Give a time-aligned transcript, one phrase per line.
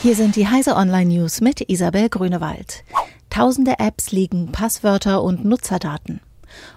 [0.00, 2.84] Hier sind die Heise Online News mit Isabel Grünewald.
[3.30, 6.20] Tausende Apps liegen Passwörter und Nutzerdaten.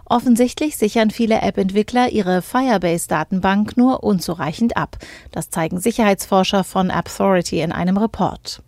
[0.06, 4.98] Offensichtlich sichern viele App-Entwickler ihre Firebase-Datenbank nur unzureichend ab.
[5.32, 8.64] Das zeigen Sicherheitsforscher von Authority in einem Report.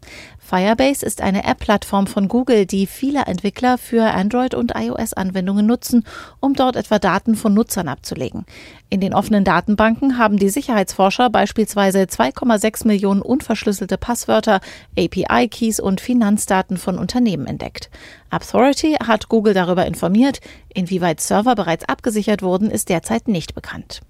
[0.46, 6.04] Firebase ist eine App-Plattform von Google, die viele Entwickler für Android- und iOS-Anwendungen nutzen,
[6.42, 8.46] um dort etwa Daten von Nutzern abzulegen.
[8.90, 14.60] In den offenen Datenbanken haben die Sicherheitsforscher beispielsweise 2,6 Millionen unverschlüsselte Passwörter,
[14.98, 17.90] API-Keys und Finanzdaten von Unternehmen entdeckt.
[18.30, 20.42] Authority hat Google darüber informiert.
[20.74, 24.02] Inwieweit Server bereits abgesichert wurden, ist derzeit nicht bekannt.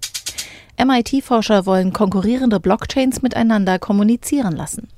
[0.84, 4.88] MIT-Forscher wollen konkurrierende Blockchains miteinander kommunizieren lassen.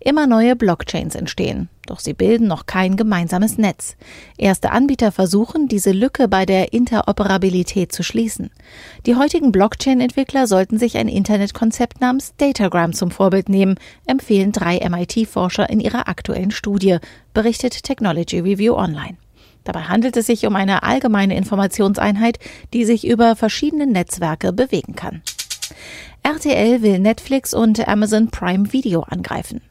[0.00, 3.96] Immer neue Blockchains entstehen, doch sie bilden noch kein gemeinsames Netz.
[4.38, 8.50] Erste Anbieter versuchen, diese Lücke bei der Interoperabilität zu schließen.
[9.04, 15.68] Die heutigen Blockchain-Entwickler sollten sich ein Internetkonzept namens Datagram zum Vorbild nehmen, empfehlen drei MIT-Forscher
[15.68, 16.98] in ihrer aktuellen Studie,
[17.34, 19.16] berichtet Technology Review Online.
[19.64, 22.38] Dabei handelt es sich um eine allgemeine Informationseinheit,
[22.72, 25.22] die sich über verschiedene Netzwerke bewegen kann.
[26.30, 29.62] RTL will Netflix und Amazon Prime Video angreifen.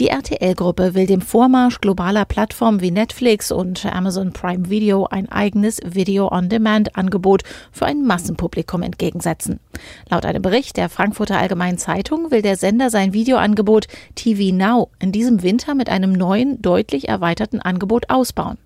[0.00, 5.78] Die RTL-Gruppe will dem Vormarsch globaler Plattformen wie Netflix und Amazon Prime Video ein eigenes
[5.84, 9.60] Video-on-Demand-Angebot für ein Massenpublikum entgegensetzen.
[10.10, 15.12] Laut einem Bericht der Frankfurter Allgemeinen Zeitung will der Sender sein Videoangebot TV Now in
[15.12, 18.58] diesem Winter mit einem neuen, deutlich erweiterten Angebot ausbauen.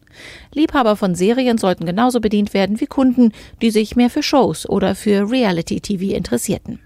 [0.54, 4.94] Liebhaber von Serien sollten genauso bedient werden wie Kunden, die sich mehr für Shows oder
[4.94, 6.80] für Reality-TV interessierten.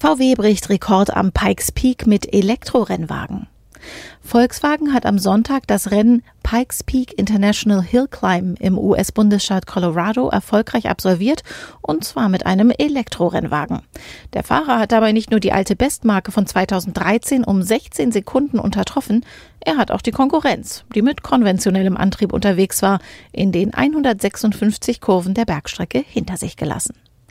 [0.00, 3.48] VW bricht Rekord am Pikes Peak mit Elektrorennwagen.
[4.20, 10.88] Volkswagen hat am Sonntag das Rennen Pikes Peak International Hill Climb im US-Bundesstaat Colorado erfolgreich
[10.88, 11.42] absolviert
[11.82, 13.80] und zwar mit einem Elektrorennwagen.
[14.34, 19.24] Der Fahrer hat dabei nicht nur die alte Bestmarke von 2013 um 16 Sekunden untertroffen,
[19.58, 23.00] er hat auch die Konkurrenz, die mit konventionellem Antrieb unterwegs war,
[23.32, 26.94] in den 156 Kurven der Bergstrecke hinter sich gelassen.